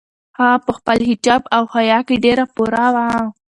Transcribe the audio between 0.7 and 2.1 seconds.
خپل حجاب او حیا